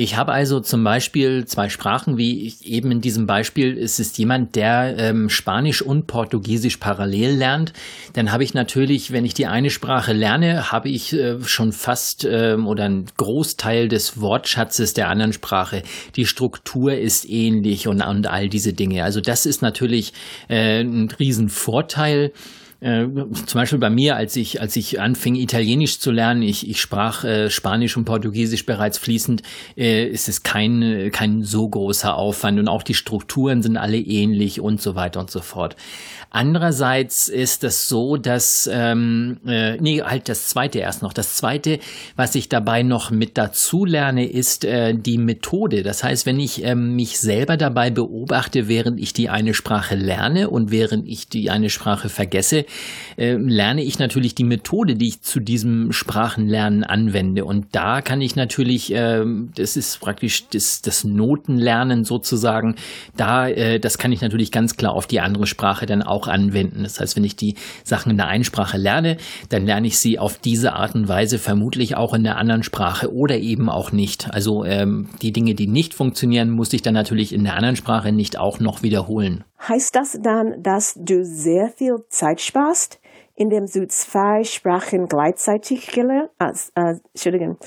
Ich 0.00 0.16
habe 0.16 0.30
also 0.30 0.60
zum 0.60 0.84
Beispiel 0.84 1.44
zwei 1.46 1.68
Sprachen, 1.68 2.18
wie 2.18 2.46
ich 2.46 2.64
eben 2.64 2.92
in 2.92 3.00
diesem 3.00 3.26
Beispiel, 3.26 3.76
es 3.76 3.98
ist 3.98 4.16
jemand, 4.16 4.54
der 4.54 4.94
ähm, 4.96 5.28
Spanisch 5.28 5.82
und 5.82 6.06
Portugiesisch 6.06 6.76
parallel 6.76 7.34
lernt. 7.34 7.72
Dann 8.12 8.30
habe 8.30 8.44
ich 8.44 8.54
natürlich, 8.54 9.10
wenn 9.10 9.24
ich 9.24 9.34
die 9.34 9.48
eine 9.48 9.70
Sprache 9.70 10.12
lerne, 10.12 10.70
habe 10.70 10.88
ich 10.88 11.14
äh, 11.14 11.42
schon 11.42 11.72
fast 11.72 12.24
ähm, 12.24 12.68
oder 12.68 12.84
einen 12.84 13.06
Großteil 13.16 13.88
des 13.88 14.20
Wortschatzes 14.20 14.94
der 14.94 15.08
anderen 15.08 15.32
Sprache. 15.32 15.82
Die 16.14 16.26
Struktur 16.26 16.94
ist 16.94 17.28
ähnlich 17.28 17.88
und, 17.88 18.00
und 18.00 18.28
all 18.28 18.48
diese 18.48 18.74
Dinge. 18.74 19.02
Also 19.02 19.20
das 19.20 19.46
ist 19.46 19.62
natürlich 19.62 20.12
äh, 20.48 20.80
ein 20.80 21.10
Riesenvorteil. 21.18 22.30
Äh, 22.80 23.06
zum 23.46 23.60
Beispiel 23.60 23.80
bei 23.80 23.90
mir, 23.90 24.14
als 24.14 24.36
ich, 24.36 24.60
als 24.60 24.76
ich 24.76 25.00
anfing, 25.00 25.34
Italienisch 25.34 25.98
zu 25.98 26.12
lernen, 26.12 26.42
ich, 26.42 26.68
ich 26.68 26.80
sprach 26.80 27.24
äh, 27.24 27.50
Spanisch 27.50 27.96
und 27.96 28.04
Portugiesisch 28.04 28.66
bereits 28.66 28.98
fließend, 28.98 29.42
äh, 29.76 30.06
ist 30.06 30.28
es 30.28 30.44
kein, 30.44 31.10
kein 31.12 31.42
so 31.42 31.68
großer 31.68 32.14
Aufwand 32.14 32.60
und 32.60 32.68
auch 32.68 32.84
die 32.84 32.94
Strukturen 32.94 33.62
sind 33.62 33.76
alle 33.76 33.98
ähnlich 33.98 34.60
und 34.60 34.80
so 34.80 34.94
weiter 34.94 35.18
und 35.18 35.30
so 35.30 35.40
fort. 35.40 35.74
Andererseits 36.30 37.28
ist 37.28 37.64
es 37.64 37.88
so, 37.88 38.18
dass, 38.18 38.68
ähm, 38.70 39.38
äh, 39.46 39.78
nee, 39.78 40.02
halt 40.02 40.28
das 40.28 40.48
zweite 40.48 40.78
erst 40.78 41.02
noch. 41.02 41.14
Das 41.14 41.34
zweite, 41.34 41.78
was 42.16 42.34
ich 42.34 42.50
dabei 42.50 42.82
noch 42.82 43.10
mit 43.10 43.38
dazu 43.38 43.86
lerne, 43.86 44.28
ist 44.28 44.66
äh, 44.66 44.94
die 44.94 45.16
Methode. 45.16 45.82
Das 45.82 46.04
heißt, 46.04 46.26
wenn 46.26 46.38
ich 46.38 46.64
äh, 46.64 46.74
mich 46.74 47.18
selber 47.18 47.56
dabei 47.56 47.88
beobachte, 47.88 48.68
während 48.68 49.00
ich 49.00 49.14
die 49.14 49.30
eine 49.30 49.54
Sprache 49.54 49.94
lerne 49.94 50.50
und 50.50 50.70
während 50.70 51.08
ich 51.08 51.28
die 51.28 51.48
eine 51.48 51.70
Sprache 51.70 52.10
vergesse, 52.10 52.66
äh, 53.16 53.34
lerne 53.34 53.82
ich 53.82 53.98
natürlich 53.98 54.34
die 54.34 54.44
Methode, 54.44 54.96
die 54.96 55.08
ich 55.08 55.22
zu 55.22 55.40
diesem 55.40 55.92
Sprachenlernen 55.92 56.84
anwende. 56.84 57.46
Und 57.46 57.68
da 57.72 58.02
kann 58.02 58.20
ich 58.20 58.36
natürlich, 58.36 58.92
äh, 58.92 59.24
das 59.54 59.76
ist 59.76 60.00
praktisch 60.00 60.46
das, 60.48 60.82
das 60.82 61.04
Notenlernen 61.04 62.04
sozusagen, 62.04 62.74
da, 63.16 63.48
äh, 63.48 63.80
das 63.80 63.96
kann 63.96 64.12
ich 64.12 64.20
natürlich 64.20 64.52
ganz 64.52 64.76
klar 64.76 64.92
auf 64.92 65.06
die 65.06 65.20
andere 65.20 65.46
Sprache 65.46 65.86
dann 65.86 66.02
auch 66.02 66.18
auch 66.18 66.26
anwenden. 66.26 66.82
Das 66.82 66.98
heißt, 66.98 67.16
wenn 67.16 67.22
ich 67.22 67.36
die 67.36 67.54
Sachen 67.84 68.10
in 68.10 68.16
der 68.16 68.26
einen 68.26 68.42
Sprache 68.42 68.76
lerne, 68.76 69.18
dann 69.50 69.66
lerne 69.66 69.86
ich 69.86 69.98
sie 69.98 70.18
auf 70.18 70.38
diese 70.38 70.72
Art 70.72 70.96
und 70.96 71.06
Weise 71.06 71.38
vermutlich 71.38 71.96
auch 71.96 72.12
in 72.12 72.24
der 72.24 72.36
anderen 72.38 72.64
Sprache 72.64 73.12
oder 73.14 73.38
eben 73.38 73.68
auch 73.68 73.92
nicht. 73.92 74.32
Also 74.32 74.64
ähm, 74.64 75.08
die 75.22 75.32
Dinge, 75.32 75.54
die 75.54 75.68
nicht 75.68 75.94
funktionieren, 75.94 76.50
muss 76.50 76.72
ich 76.72 76.82
dann 76.82 76.94
natürlich 76.94 77.32
in 77.32 77.44
der 77.44 77.54
anderen 77.54 77.76
Sprache 77.76 78.10
nicht 78.10 78.36
auch 78.36 78.58
noch 78.58 78.82
wiederholen. 78.82 79.44
Heißt 79.60 79.94
das 79.96 80.18
dann, 80.20 80.62
dass 80.62 80.94
du 80.96 81.24
sehr 81.24 81.68
viel 81.68 82.04
Zeit 82.08 82.40
sparst, 82.40 83.00
indem 83.34 83.66
du 83.66 83.86
zwei 83.88 84.44
Sprachen 84.44 85.08
gleichzeitig 85.08 85.88
gelernt, 85.88 86.30
äh, 86.74 86.94
Entschuldigung, 87.12 87.58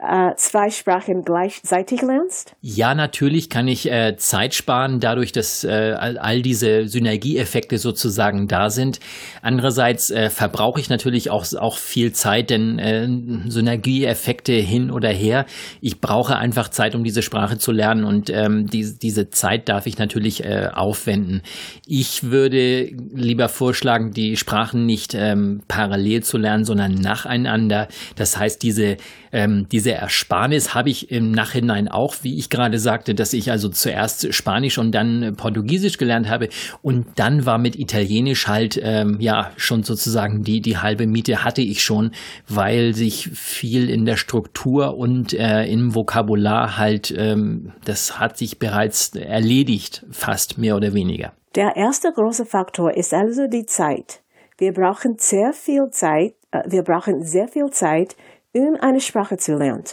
äh, 0.00 0.34
zwei 0.36 0.70
Sprachen 0.70 1.22
gleichzeitig 1.24 2.00
lernst? 2.00 2.54
Ja, 2.62 2.94
natürlich 2.94 3.50
kann 3.50 3.68
ich 3.68 3.90
äh, 3.90 4.16
Zeit 4.16 4.54
sparen, 4.54 4.98
dadurch, 4.98 5.32
dass 5.32 5.62
äh, 5.64 5.94
all, 5.98 6.40
diese 6.40 6.88
Synergieeffekte 6.88 7.76
sozusagen 7.76 8.48
da 8.48 8.70
sind. 8.70 8.98
Andererseits 9.42 10.10
äh, 10.10 10.30
verbrauche 10.30 10.80
ich 10.80 10.88
natürlich 10.88 11.30
auch, 11.30 11.44
auch 11.58 11.76
viel 11.76 12.12
Zeit, 12.12 12.50
denn 12.50 12.78
äh, 12.78 13.06
Synergieeffekte 13.50 14.52
hin 14.52 14.90
oder 14.90 15.10
her. 15.10 15.44
Ich 15.82 16.00
brauche 16.00 16.36
einfach 16.36 16.68
Zeit, 16.68 16.94
um 16.94 17.04
diese 17.04 17.22
Sprache 17.22 17.58
zu 17.58 17.72
lernen 17.72 18.04
und 18.04 18.30
ähm, 18.30 18.66
die, 18.66 18.96
diese 18.98 19.28
Zeit 19.28 19.68
darf 19.68 19.86
ich 19.86 19.98
natürlich 19.98 20.44
äh, 20.44 20.68
aufwenden. 20.72 21.42
Ich 21.86 22.22
würde 22.24 22.90
lieber 23.14 23.48
vorschlagen, 23.48 24.12
die 24.12 24.36
Sprachen 24.36 24.86
nicht 24.86 25.14
ähm, 25.14 25.60
parallel 25.68 26.22
zu 26.22 26.38
lernen, 26.38 26.64
sondern 26.64 26.94
nacheinander. 26.94 27.88
Das 28.16 28.38
heißt, 28.38 28.62
diese 28.62 28.96
ähm, 29.32 29.66
diese 29.70 29.92
Ersparnis 29.92 30.74
habe 30.74 30.90
ich 30.90 31.10
im 31.10 31.30
Nachhinein 31.30 31.88
auch, 31.88 32.16
wie 32.22 32.38
ich 32.38 32.50
gerade 32.50 32.78
sagte, 32.78 33.14
dass 33.14 33.32
ich 33.32 33.50
also 33.50 33.68
zuerst 33.68 34.32
Spanisch 34.34 34.78
und 34.78 34.92
dann 34.92 35.34
Portugiesisch 35.36 35.98
gelernt 35.98 36.28
habe 36.28 36.48
und 36.82 37.06
dann 37.16 37.46
war 37.46 37.58
mit 37.58 37.76
Italienisch 37.76 38.46
halt 38.48 38.80
ähm, 38.82 39.16
ja 39.20 39.50
schon 39.56 39.82
sozusagen 39.82 40.42
die 40.42 40.60
die 40.60 40.78
halbe 40.78 41.06
Miete 41.06 41.44
hatte 41.44 41.62
ich 41.62 41.82
schon, 41.82 42.12
weil 42.48 42.94
sich 42.94 43.28
viel 43.32 43.88
in 43.90 44.04
der 44.04 44.16
Struktur 44.16 44.96
und 44.96 45.32
äh, 45.32 45.64
im 45.66 45.94
Vokabular 45.94 46.76
halt 46.76 47.14
ähm, 47.16 47.72
das 47.84 48.18
hat 48.18 48.36
sich 48.36 48.58
bereits 48.58 49.14
erledigt, 49.14 50.04
fast 50.10 50.58
mehr 50.58 50.76
oder 50.76 50.94
weniger. 50.94 51.32
Der 51.54 51.76
erste 51.76 52.12
große 52.12 52.44
Faktor 52.44 52.96
ist 52.96 53.12
also 53.12 53.48
die 53.48 53.66
Zeit. 53.66 54.20
Wir 54.58 54.72
brauchen 54.72 55.16
sehr 55.18 55.52
viel 55.52 55.88
Zeit, 55.90 56.34
äh, 56.52 56.62
wir 56.68 56.82
brauchen 56.82 57.24
sehr 57.24 57.48
viel 57.48 57.70
Zeit, 57.70 58.16
um 58.52 58.76
eine 58.76 59.00
Sprache 59.00 59.36
zu 59.36 59.56
lernen. 59.56 59.84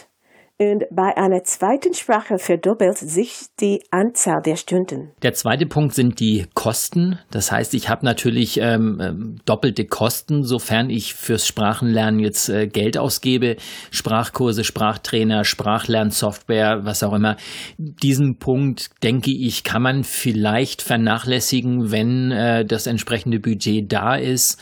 Und 0.60 0.86
bei 0.90 1.16
einer 1.16 1.44
zweiten 1.44 1.94
Sprache 1.94 2.38
verdoppelt 2.38 2.98
sich 2.98 3.46
die 3.60 3.84
Anzahl 3.92 4.42
der 4.42 4.56
Stunden. 4.56 5.12
Der 5.22 5.32
zweite 5.32 5.66
Punkt 5.66 5.94
sind 5.94 6.18
die 6.18 6.46
Kosten. 6.52 7.20
Das 7.30 7.52
heißt, 7.52 7.74
ich 7.74 7.88
habe 7.88 8.04
natürlich 8.04 8.58
ähm, 8.60 8.98
ähm, 9.00 9.36
doppelte 9.44 9.84
Kosten, 9.84 10.42
sofern 10.42 10.90
ich 10.90 11.14
fürs 11.14 11.46
Sprachenlernen 11.46 12.18
jetzt 12.18 12.48
äh, 12.48 12.66
Geld 12.66 12.98
ausgebe. 12.98 13.54
Sprachkurse, 13.92 14.64
Sprachtrainer, 14.64 15.44
Sprachlernsoftware, 15.44 16.80
was 16.84 17.04
auch 17.04 17.12
immer. 17.12 17.36
Diesen 17.76 18.38
Punkt, 18.38 18.90
denke 19.04 19.30
ich, 19.30 19.62
kann 19.62 19.82
man 19.82 20.02
vielleicht 20.02 20.82
vernachlässigen, 20.82 21.92
wenn 21.92 22.32
äh, 22.32 22.64
das 22.64 22.88
entsprechende 22.88 23.38
Budget 23.38 23.92
da 23.92 24.16
ist. 24.16 24.60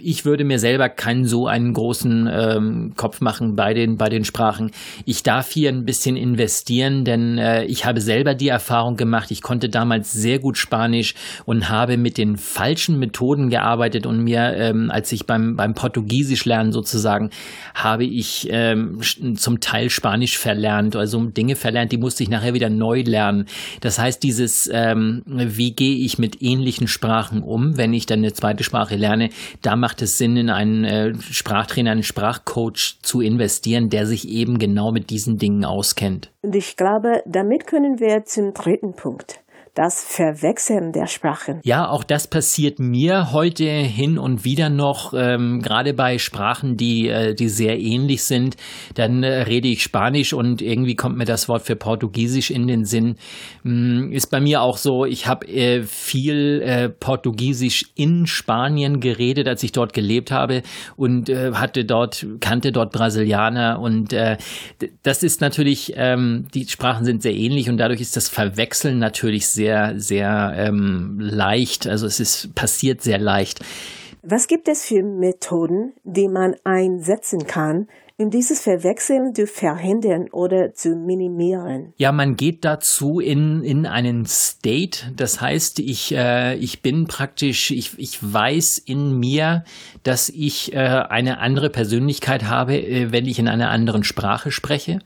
Ich 0.00 0.26
würde 0.26 0.44
mir 0.44 0.58
selber 0.58 0.90
keinen 0.90 1.24
so 1.24 1.46
einen 1.46 1.72
großen 1.72 2.28
ähm, 2.30 2.92
Kopf 2.94 3.22
machen 3.22 3.56
bei 3.56 3.72
den, 3.72 3.96
bei 3.96 4.10
den 4.10 4.24
Sprachen. 4.24 4.70
Ich 5.06 5.22
darf 5.30 5.52
hier 5.52 5.68
ein 5.68 5.84
bisschen 5.84 6.16
investieren, 6.16 7.04
denn 7.04 7.38
äh, 7.38 7.64
ich 7.66 7.84
habe 7.84 8.00
selber 8.00 8.34
die 8.34 8.48
Erfahrung 8.48 8.96
gemacht, 8.96 9.30
ich 9.30 9.42
konnte 9.42 9.68
damals 9.68 10.10
sehr 10.12 10.40
gut 10.40 10.58
Spanisch 10.58 11.14
und 11.44 11.68
habe 11.68 11.98
mit 11.98 12.18
den 12.18 12.36
falschen 12.36 12.98
Methoden 12.98 13.48
gearbeitet 13.48 14.06
und 14.06 14.24
mir, 14.24 14.56
ähm, 14.56 14.90
als 14.90 15.12
ich 15.12 15.26
beim, 15.26 15.54
beim 15.54 15.74
Portugiesisch 15.74 16.46
lernen 16.46 16.72
sozusagen, 16.72 17.30
habe 17.76 18.02
ich 18.02 18.48
ähm, 18.50 18.98
zum 19.36 19.60
Teil 19.60 19.88
Spanisch 19.88 20.36
verlernt, 20.36 20.96
also 20.96 21.24
Dinge 21.26 21.54
verlernt, 21.54 21.92
die 21.92 21.98
musste 21.98 22.24
ich 22.24 22.28
nachher 22.28 22.52
wieder 22.52 22.68
neu 22.68 23.02
lernen. 23.02 23.46
Das 23.82 24.00
heißt, 24.00 24.24
dieses, 24.24 24.68
ähm, 24.72 25.22
wie 25.26 25.70
gehe 25.70 25.94
ich 25.94 26.18
mit 26.18 26.42
ähnlichen 26.42 26.88
Sprachen 26.88 27.44
um, 27.44 27.76
wenn 27.76 27.94
ich 27.94 28.06
dann 28.06 28.18
eine 28.18 28.32
zweite 28.32 28.64
Sprache 28.64 28.96
lerne, 28.96 29.30
da 29.62 29.76
macht 29.76 30.02
es 30.02 30.18
Sinn, 30.18 30.36
in 30.36 30.50
einen 30.50 30.82
äh, 30.82 31.14
Sprachtrainer, 31.20 31.92
einen 31.92 32.02
Sprachcoach 32.02 32.96
zu 33.00 33.20
investieren, 33.20 33.90
der 33.90 34.08
sich 34.08 34.28
eben 34.28 34.58
genau 34.58 34.90
mit 34.90 35.10
diesen 35.10 35.19
Dingen 35.26 35.64
auskennt. 35.64 36.32
Und 36.42 36.54
ich 36.54 36.76
glaube, 36.76 37.22
damit 37.26 37.66
können 37.66 38.00
wir 38.00 38.24
zum 38.24 38.54
dritten 38.54 38.94
Punkt 38.94 39.40
das 39.74 40.04
Verwechseln 40.04 40.92
der 40.92 41.06
Sprachen. 41.06 41.60
Ja, 41.62 41.88
auch 41.88 42.04
das 42.04 42.26
passiert 42.26 42.78
mir 42.78 43.32
heute 43.32 43.64
hin 43.64 44.18
und 44.18 44.44
wieder 44.44 44.68
noch, 44.68 45.14
ähm, 45.16 45.62
gerade 45.62 45.94
bei 45.94 46.18
Sprachen, 46.18 46.76
die, 46.76 47.08
äh, 47.08 47.34
die 47.34 47.48
sehr 47.48 47.78
ähnlich 47.78 48.24
sind. 48.24 48.56
Dann 48.94 49.22
äh, 49.22 49.42
rede 49.42 49.68
ich 49.68 49.82
Spanisch 49.82 50.32
und 50.32 50.60
irgendwie 50.60 50.96
kommt 50.96 51.16
mir 51.16 51.24
das 51.24 51.48
Wort 51.48 51.62
für 51.62 51.76
Portugiesisch 51.76 52.50
in 52.50 52.66
den 52.66 52.84
Sinn. 52.84 53.16
Ähm, 53.64 54.10
ist 54.12 54.30
bei 54.30 54.40
mir 54.40 54.62
auch 54.62 54.76
so, 54.76 55.04
ich 55.04 55.26
habe 55.26 55.46
äh, 55.46 55.82
viel 55.82 56.62
äh, 56.62 56.88
Portugiesisch 56.88 57.92
in 57.94 58.26
Spanien 58.26 59.00
geredet, 59.00 59.46
als 59.46 59.62
ich 59.62 59.72
dort 59.72 59.92
gelebt 59.92 60.30
habe 60.30 60.62
und 60.96 61.28
äh, 61.28 61.52
hatte 61.52 61.84
dort, 61.84 62.26
kannte 62.40 62.72
dort 62.72 62.92
Brasilianer 62.92 63.78
und 63.80 64.12
äh, 64.12 64.36
das 65.02 65.22
ist 65.22 65.40
natürlich, 65.40 65.92
ähm, 65.96 66.48
die 66.54 66.66
Sprachen 66.66 67.04
sind 67.04 67.22
sehr 67.22 67.34
ähnlich 67.34 67.68
und 67.68 67.78
dadurch 67.78 68.00
ist 68.00 68.16
das 68.16 68.28
Verwechseln 68.28 68.98
natürlich 68.98 69.46
sehr 69.48 69.59
sehr, 69.60 69.92
sehr 69.98 70.54
ähm, 70.56 71.18
leicht. 71.20 71.86
Also 71.86 72.06
es 72.06 72.18
ist 72.18 72.54
passiert 72.54 73.02
sehr 73.02 73.18
leicht. 73.18 73.60
Was 74.22 74.48
gibt 74.48 74.68
es 74.68 74.86
für 74.86 75.02
Methoden, 75.02 75.92
die 76.04 76.28
man 76.28 76.54
einsetzen 76.64 77.46
kann, 77.46 77.88
um 78.16 78.30
dieses 78.30 78.60
Verwechseln 78.62 79.34
zu 79.34 79.46
verhindern 79.46 80.28
oder 80.32 80.72
zu 80.72 80.96
minimieren? 80.96 81.92
Ja, 81.98 82.10
man 82.10 82.36
geht 82.36 82.64
dazu 82.64 83.20
in, 83.20 83.62
in 83.62 83.84
einen 83.84 84.24
State. 84.24 85.12
Das 85.14 85.42
heißt, 85.42 85.78
ich, 85.78 86.14
äh, 86.14 86.56
ich 86.56 86.80
bin 86.80 87.06
praktisch, 87.06 87.70
ich, 87.70 87.98
ich 87.98 88.18
weiß 88.20 88.78
in 88.78 89.18
mir, 89.18 89.64
dass 90.04 90.30
ich 90.30 90.72
äh, 90.72 90.78
eine 90.78 91.38
andere 91.38 91.68
Persönlichkeit 91.68 92.44
habe, 92.44 92.76
äh, 92.76 93.12
wenn 93.12 93.26
ich 93.26 93.38
in 93.38 93.48
einer 93.48 93.68
anderen 93.68 94.04
Sprache 94.04 94.50
spreche. 94.52 95.00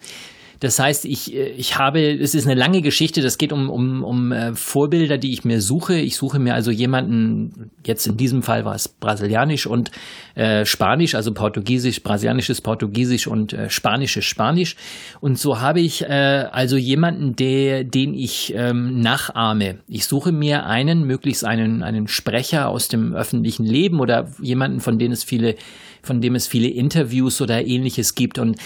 Das 0.65 0.79
heißt, 0.79 1.05
ich, 1.05 1.35
äh, 1.35 1.49
ich 1.51 1.77
habe, 1.77 2.01
es 2.01 2.35
ist 2.35 2.47
eine 2.47 2.59
lange 2.59 2.81
Geschichte, 2.81 3.21
das 3.21 3.37
geht 3.37 3.53
um, 3.53 3.69
um, 3.69 4.03
um 4.03 4.33
äh, 4.33 4.55
Vorbilder, 4.55 5.19
die 5.19 5.33
ich 5.33 5.45
mir 5.45 5.61
suche. 5.61 5.97
Ich 5.97 6.17
suche 6.17 6.39
mir 6.39 6.55
also 6.55 6.71
jemanden, 6.71 7.71
jetzt 7.85 8.07
in 8.07 8.17
diesem 8.17 8.43
Fall 8.43 8.65
war 8.65 8.75
es 8.75 8.89
Brasilianisch 8.89 9.67
und 9.67 9.91
äh, 10.35 10.65
Spanisch, 10.65 11.15
also 11.15 11.35
Portugiesisch, 11.35 12.03
Brasilianisches 12.03 12.63
Portugiesisch 12.63 13.27
und 13.27 13.53
äh, 13.53 13.69
Spanisches 13.69 14.25
Spanisch. 14.25 14.77
Und 15.21 15.39
so 15.39 15.61
habe 15.61 15.81
ich 15.81 16.03
äh, 16.03 16.49
also 16.51 16.79
jemanden, 16.79 17.37
der, 17.37 17.85
den 17.85 18.15
ich 18.15 18.55
ähm, 18.57 19.01
nachahme. 19.01 19.81
Ich 19.87 20.07
suche 20.07 20.33
mir 20.33 20.65
einen, 20.65 21.05
möglichst 21.05 21.45
einen, 21.45 21.83
einen 21.83 22.09
Sprecher 22.09 22.69
aus 22.71 22.89
dem 22.89 23.15
öffentlichen 23.15 23.67
Leben 23.67 24.01
oder 24.01 24.31
jemanden, 24.41 24.81
von 24.81 24.99
dem 24.99 25.13
es 25.13 25.25
viele 25.25 25.57
von 26.03 26.21
dem 26.21 26.35
es 26.35 26.47
viele 26.47 26.69
Interviews 26.69 27.41
oder 27.41 27.67
ähnliches 27.67 28.15
gibt 28.15 28.39
und 28.39 28.59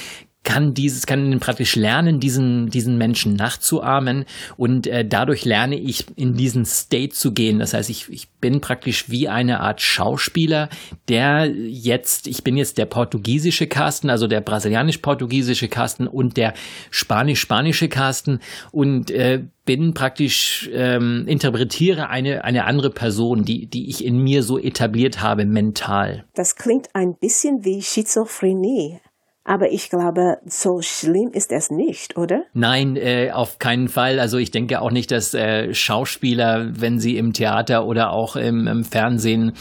kann 0.45 0.73
dieses, 0.73 1.07
kann 1.07 1.39
praktisch 1.41 1.77
lernen, 1.77 2.21
diesen, 2.21 2.71
diesen 2.71 2.97
Menschen 2.97 3.35
nachzuahmen 3.35 4.25
und 4.57 4.87
äh, 4.87 5.05
dadurch 5.07 5.45
lerne 5.45 5.77
ich 5.77 6.07
in 6.17 6.35
diesen 6.35 6.65
State 6.65 7.11
zu 7.11 7.33
gehen. 7.33 7.59
Das 7.59 7.75
heißt, 7.75 7.91
ich, 7.91 8.09
ich 8.09 8.31
bin 8.41 8.61
praktisch 8.61 9.11
wie 9.11 9.29
eine 9.29 9.61
Art 9.61 9.83
Schauspieler, 9.83 10.69
der 11.09 11.51
jetzt, 11.51 12.27
ich 12.27 12.45
bin 12.45 12.57
jetzt 12.57 12.79
der 12.79 12.87
portugiesische 12.87 13.67
Carsten, 13.67 14.11
also 14.11 14.27
der 14.27 14.41
brasilianisch-portugiesische 14.41 15.69
Carsten 15.69 16.07
und 16.07 16.37
der 16.37 16.55
spanisch-spanische 16.91 17.89
Carsten 17.89 18.41
und 18.71 19.11
äh, 19.11 19.45
bin 19.65 19.93
praktisch, 19.93 20.71
ähm, 20.73 21.25
interpretiere 21.27 22.09
eine, 22.09 22.43
eine 22.43 22.65
andere 22.65 22.89
Person, 22.89 23.45
die, 23.45 23.67
die 23.67 23.91
ich 23.91 24.03
in 24.03 24.17
mir 24.17 24.43
so 24.43 24.59
etabliert 24.59 25.21
habe, 25.21 25.45
mental. 25.45 26.25
Das 26.35 26.57
klingt 26.57 26.89
ein 26.95 27.17
bisschen 27.21 27.67
wie 27.67 27.83
Schizophrenie. 27.83 29.01
Aber 29.49 29.73
ich 29.73 29.89
glaube, 29.89 30.37
so 30.45 30.83
schlimm 30.83 31.31
ist 31.33 31.53
es 31.53 31.71
nicht, 31.71 32.19
oder? 32.19 32.43
Nein, 32.53 32.97
äh, 32.97 33.31
auf 33.33 33.59
keinen 33.59 33.89
Fall. 33.89 34.21
Also 34.21 34.37
ich 34.37 34.51
denke 34.51 34.83
auch 34.83 34.91
nicht, 34.91 35.11
dass 35.11 35.33
äh, 35.33 35.73
Schauspieler, 35.73 36.69
wenn 36.79 36.99
sie 36.99 37.17
im 37.17 37.33
Theater 37.33 37.87
oder 37.87 38.13
auch 38.13 38.37
im, 38.37 38.67
im 38.67 38.85
Fernsehen 38.85 39.55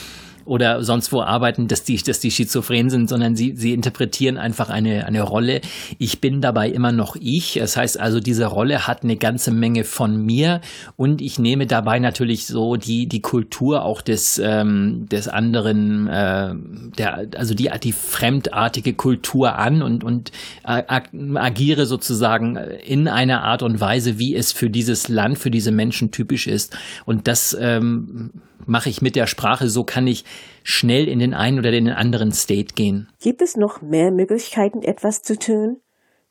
oder 0.47 0.83
sonst 0.83 1.11
wo 1.11 1.21
arbeiten, 1.21 1.67
dass 1.67 1.83
die, 1.83 1.97
dass 1.97 2.19
die 2.19 2.31
schizophren 2.31 2.89
sind, 2.89 3.09
sondern 3.09 3.35
sie, 3.35 3.53
sie 3.55 3.73
interpretieren 3.73 4.37
einfach 4.37 4.69
eine, 4.69 5.05
eine 5.05 5.21
Rolle. 5.21 5.61
Ich 5.99 6.21
bin 6.21 6.41
dabei 6.41 6.69
immer 6.69 6.91
noch 6.91 7.15
ich. 7.19 7.55
Das 7.55 7.75
heißt 7.75 7.99
also, 7.99 8.19
diese 8.19 8.45
Rolle 8.45 8.87
hat 8.87 9.03
eine 9.03 9.17
ganze 9.17 9.51
Menge 9.51 9.83
von 9.83 10.25
mir 10.25 10.61
und 10.95 11.21
ich 11.21 11.37
nehme 11.37 11.67
dabei 11.67 11.99
natürlich 11.99 12.47
so 12.47 12.77
die, 12.77 13.07
die 13.07 13.21
Kultur 13.21 13.83
auch 13.83 14.01
des, 14.01 14.41
ähm, 14.43 15.07
des 15.11 15.27
anderen, 15.27 16.07
äh, 16.07 16.55
der, 16.97 17.27
also 17.35 17.53
die, 17.53 17.69
die 17.83 17.91
fremdartige 17.91 18.93
Kultur 18.93 19.57
an 19.57 19.81
und, 19.81 20.03
und 20.03 20.31
agiere 20.63 21.85
sozusagen 21.85 22.55
in 22.55 23.07
einer 23.07 23.43
Art 23.43 23.63
und 23.63 23.79
Weise, 23.79 24.17
wie 24.17 24.35
es 24.35 24.51
für 24.53 24.69
dieses 24.69 25.09
Land, 25.09 25.37
für 25.37 25.51
diese 25.51 25.71
Menschen 25.71 26.11
typisch 26.11 26.47
ist. 26.47 26.77
Und 27.05 27.27
das 27.27 27.55
ähm, 27.59 28.31
mache 28.67 28.89
ich 28.89 29.01
mit 29.01 29.15
der 29.15 29.27
Sprache, 29.27 29.69
so 29.69 29.83
kann 29.83 30.07
ich 30.07 30.25
schnell 30.63 31.07
in 31.07 31.19
den 31.19 31.33
einen 31.33 31.59
oder 31.59 31.71
den 31.71 31.89
anderen 31.89 32.31
State 32.31 32.75
gehen. 32.75 33.09
Gibt 33.21 33.41
es 33.41 33.55
noch 33.55 33.81
mehr 33.81 34.11
Möglichkeiten, 34.11 34.81
etwas 34.83 35.21
zu 35.21 35.37
tun? 35.37 35.77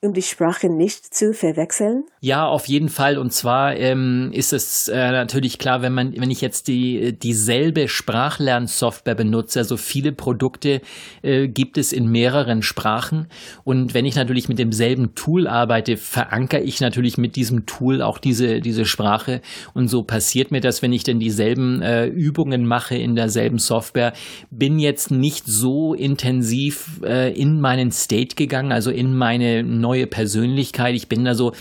Um 0.03 0.13
die 0.13 0.23
Sprache 0.23 0.69
nicht 0.69 1.15
zu 1.15 1.33
verwechseln? 1.33 2.05
Ja, 2.21 2.47
auf 2.47 2.67
jeden 2.67 2.89
Fall. 2.89 3.17
Und 3.17 3.33
zwar 3.33 3.77
ähm, 3.77 4.31
ist 4.33 4.53
es 4.53 4.89
äh, 4.89 5.11
natürlich 5.11 5.59
klar, 5.59 5.81
wenn 5.81 5.95
man, 5.95 6.15
wenn 6.17 6.31
ich 6.31 6.43
jetzt 6.43 6.69
die 6.69 7.19
dieselbe 7.19 7.89
Sprachlernsoftware 7.89 9.15
benutze, 9.15 9.61
also 9.61 9.77
viele 9.77 10.13
Produkte 10.13 10.83
äh, 11.23 11.49
gibt 11.49 11.79
es 11.79 11.93
in 11.93 12.11
mehreren 12.11 12.63
Sprachen. 12.63 13.29
Und 13.65 13.95
wenn 13.95 14.05
ich 14.05 14.17
natürlich 14.17 14.49
mit 14.49 14.59
demselben 14.59 15.15
Tool 15.15 15.47
arbeite, 15.49 15.97
verankere 15.97 16.61
ich 16.61 16.81
natürlich 16.81 17.17
mit 17.17 17.35
diesem 17.35 17.65
Tool 17.65 18.03
auch 18.03 18.19
diese 18.19 18.61
diese 18.61 18.85
Sprache. 18.85 19.41
Und 19.73 19.89
so 19.89 20.03
passiert 20.03 20.51
mir 20.51 20.61
das, 20.61 20.83
wenn 20.83 20.93
ich 20.93 21.05
denn 21.05 21.19
dieselben 21.19 21.81
äh, 21.81 22.07
Übungen 22.07 22.67
mache 22.67 22.97
in 22.97 23.17
derselben 23.17 23.59
Software, 23.59 24.13
bin 24.51 24.79
jetzt 24.79 25.11
nicht 25.11 25.47
so 25.47 25.95
intensiv 25.95 27.01
äh, 27.03 27.33
in 27.33 27.61
meinen 27.61 27.91
State 27.91 28.37
gegangen, 28.37 28.73
also 28.73 28.91
in 28.91 29.17
meine 29.17 29.63
neue 29.87 30.07
Persönlichkeit. 30.07 30.95
Ich 30.97 31.09
bin 31.09 31.25
da 31.25 31.35
so 31.35 31.53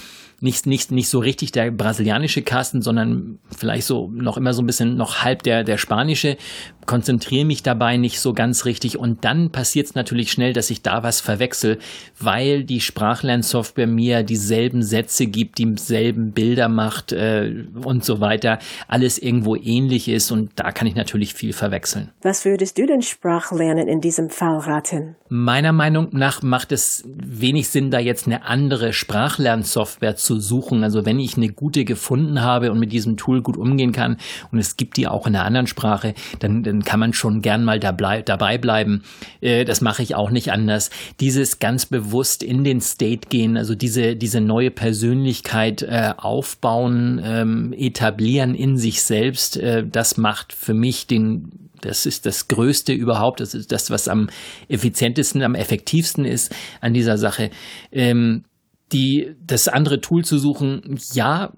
nicht, 0.42 0.66
nicht, 0.66 0.92
nicht 0.92 1.10
so 1.10 1.20
richtig 1.20 1.52
der 1.52 1.72
brasilianische 1.72 2.42
Carsten, 2.42 2.82
sondern 2.82 3.40
vielleicht 3.56 3.86
so 3.88 4.10
noch 4.14 4.38
immer 4.38 4.54
so 4.54 4.62
ein 4.62 4.66
bisschen 4.66 4.98
noch 4.98 5.24
halb 5.24 5.44
der, 5.44 5.64
der 5.64 5.78
spanische, 5.78 6.38
konzentriere 6.86 7.46
mich 7.46 7.64
dabei 7.64 7.98
nicht 7.98 8.20
so 8.20 8.34
ganz 8.34 8.66
richtig 8.66 8.98
und 8.98 9.26
dann 9.26 9.52
passiert 9.52 9.88
es 9.88 9.96
natürlich 9.96 10.32
schnell, 10.32 10.54
dass 10.54 10.70
ich 10.70 10.82
da 10.82 11.04
was 11.04 11.22
verwechsel, 11.22 11.80
weil 12.20 12.64
die 12.64 12.82
Sprachlernsoftware 12.82 13.88
mir 13.88 14.24
dieselben 14.24 14.84
Sätze 14.84 15.28
gibt, 15.28 15.58
dieselben 15.58 16.32
Bilder 16.32 16.70
macht 16.70 17.12
äh, 17.12 17.66
und 17.84 18.04
so 18.04 18.20
weiter, 18.20 18.60
alles 18.88 19.18
irgendwo 19.18 19.56
ähnlich 19.56 20.08
ist 20.08 20.32
und 20.32 20.52
da 20.56 20.72
kann 20.72 20.88
ich 20.88 20.96
natürlich 20.96 21.34
viel 21.34 21.54
verwechseln. 21.54 22.12
Was 22.22 22.46
würdest 22.46 22.78
du 22.78 22.86
denn 22.86 23.02
Sprachlernen 23.02 23.88
in 23.88 24.02
diesem 24.02 24.30
Fall 24.30 24.58
raten? 24.60 25.16
Meiner 25.30 25.72
Meinung 25.72 26.10
nach 26.12 26.44
macht 26.44 26.72
es 26.72 27.04
wenig 27.06 27.70
Sinn, 27.70 27.90
da 27.92 28.00
jetzt 28.00 28.28
eine 28.28 28.46
andere 28.46 28.94
Sprachlernsoftware 28.94 30.16
zu 30.16 30.40
suchen. 30.40 30.84
Also 30.84 31.06
wenn 31.06 31.20
ich 31.20 31.36
eine 31.38 31.50
gute 31.50 31.84
gefunden 31.84 32.42
habe 32.42 32.72
und 32.72 32.80
mit 32.80 32.92
diesem 32.92 33.18
Tool 33.18 33.42
gut 33.42 33.58
umgehen 33.58 33.92
kann 33.92 34.18
und 34.52 34.60
es 34.60 34.78
gibt 34.78 34.98
die 34.98 35.08
auch 35.08 35.28
in 35.28 35.36
einer 35.36 35.46
anderen 35.46 35.68
Sprache, 35.68 36.14
dann, 36.40 36.64
dann 36.76 36.84
kann 36.84 37.00
man 37.00 37.14
schon 37.14 37.42
gern 37.42 37.64
mal 37.64 37.80
dabei, 37.80 38.22
dabei 38.22 38.58
bleiben. 38.58 39.04
Äh, 39.42 39.66
das 39.66 39.82
mache 39.82 40.04
ich 40.04 40.16
auch 40.16 40.30
nicht 40.30 40.52
anders. 40.52 40.90
Dieses 41.20 41.60
ganz 41.60 41.86
bewusst 41.86 42.44
in 42.44 42.64
den 42.64 42.82
State 42.82 43.30
gehen, 43.30 43.58
also 43.58 43.76
diese, 43.76 44.16
diese 44.16 44.42
neue 44.42 44.72
Persönlichkeit 44.72 45.84
äh, 45.84 46.14
aufbauen, 46.18 47.22
ähm, 47.24 47.74
etablieren 47.74 48.56
in 48.56 48.78
sich 48.78 49.04
selbst, 49.04 49.58
äh, 49.58 49.86
das 49.88 50.18
macht 50.18 50.54
für 50.54 50.74
mich 50.74 51.08
den 51.08 51.52
das 51.82 52.08
ist 52.08 52.26
das 52.26 52.48
Größte 52.48 52.94
überhaupt. 52.94 53.42
Das 53.42 53.54
ist 53.54 53.72
das, 53.72 53.92
was 53.92 54.08
am 54.08 54.30
effizientesten, 54.70 55.44
am 55.44 55.54
effektivsten 55.54 56.26
ist 56.26 56.52
an 56.82 56.96
dieser 56.96 57.20
Sache. 57.20 57.52
Ähm, 57.92 58.44
die, 58.92 59.36
das 59.46 59.68
andere 59.68 60.02
Tool 60.02 60.26
zu 60.26 60.40
suchen, 60.40 60.98
ja, 61.14 61.54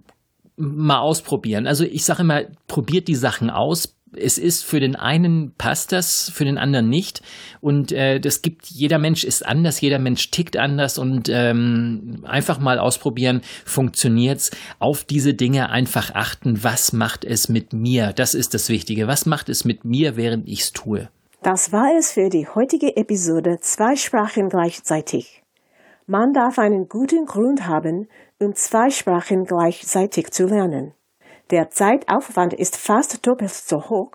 mal 0.57 0.99
ausprobieren. 0.99 1.65
Also 1.65 1.85
ich 1.85 2.03
sage 2.03 2.23
immer, 2.23 2.41
probiert 2.67 3.07
die 3.07 3.15
Sachen 3.15 3.49
aus, 3.49 3.96
es 4.15 4.37
ist 4.37 4.63
für 4.63 4.79
den 4.79 4.95
einen 4.95 5.53
passt 5.57 5.91
das, 5.91 6.29
für 6.29 6.45
den 6.45 6.57
anderen 6.57 6.89
nicht. 6.89 7.21
Und 7.61 7.91
äh, 7.91 8.19
das 8.19 8.41
gibt, 8.41 8.67
jeder 8.67 8.99
Mensch 8.99 9.23
ist 9.23 9.45
anders, 9.45 9.81
jeder 9.81 9.99
Mensch 9.99 10.31
tickt 10.31 10.57
anders 10.57 10.97
und 10.97 11.29
ähm, 11.29 12.23
einfach 12.23 12.59
mal 12.59 12.79
ausprobieren, 12.79 13.41
funktioniert's. 13.65 14.51
Auf 14.79 15.03
diese 15.03 15.33
Dinge 15.33 15.69
einfach 15.69 16.13
achten, 16.13 16.63
was 16.63 16.93
macht 16.93 17.25
es 17.25 17.49
mit 17.49 17.73
mir? 17.73 18.13
Das 18.13 18.33
ist 18.33 18.53
das 18.53 18.69
Wichtige. 18.69 19.07
Was 19.07 19.25
macht 19.25 19.49
es 19.49 19.65
mit 19.65 19.85
mir, 19.85 20.15
während 20.15 20.47
ich's 20.47 20.71
tue? 20.71 21.09
Das 21.43 21.71
war 21.71 21.95
es 21.97 22.11
für 22.11 22.29
die 22.29 22.47
heutige 22.47 22.97
Episode 22.97 23.57
Zwei 23.61 23.95
Sprachen 23.95 24.49
gleichzeitig. 24.49 25.43
Man 26.07 26.33
darf 26.33 26.57
einen 26.57 26.87
guten 26.87 27.25
Grund 27.25 27.67
haben, 27.67 28.07
um 28.39 28.55
zwei 28.55 28.89
Sprachen 28.89 29.43
gleichzeitig 29.43 30.31
zu 30.31 30.45
lernen. 30.45 30.93
Der 31.49 31.69
Zeitaufwand 31.69 32.53
ist 32.53 32.75
fast 32.75 33.25
doppelt 33.25 33.51
so 33.51 33.77
hoch. 33.89 34.11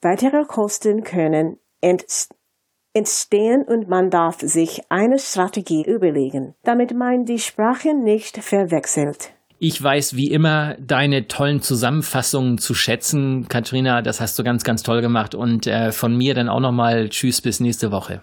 Weitere 0.00 0.44
Kosten 0.44 1.02
können 1.02 1.58
entstehen 1.80 3.64
und 3.66 3.88
man 3.88 4.10
darf 4.10 4.40
sich 4.40 4.82
eine 4.88 5.18
Strategie 5.18 5.84
überlegen, 5.84 6.54
damit 6.62 6.94
man 6.94 7.24
die 7.24 7.40
Sprachen 7.40 8.04
nicht 8.04 8.38
verwechselt. 8.38 9.32
Ich 9.60 9.82
weiß 9.82 10.14
wie 10.14 10.30
immer 10.30 10.76
deine 10.78 11.26
tollen 11.26 11.60
Zusammenfassungen 11.60 12.58
zu 12.58 12.74
schätzen, 12.74 13.48
Katrina. 13.48 14.02
Das 14.02 14.20
hast 14.20 14.38
du 14.38 14.44
ganz, 14.44 14.62
ganz 14.62 14.84
toll 14.84 15.00
gemacht. 15.00 15.34
Und 15.34 15.66
äh, 15.66 15.90
von 15.90 16.16
mir 16.16 16.34
dann 16.34 16.48
auch 16.48 16.60
nochmal 16.60 17.08
Tschüss 17.08 17.42
bis 17.42 17.58
nächste 17.58 17.90
Woche. 17.90 18.22